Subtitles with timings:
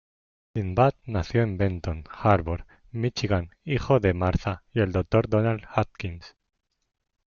[0.55, 5.29] Sinbad nació en Benton Harbor, Michigan, hijo de Martha y el Dr.
[5.29, 6.35] Donald Adkins.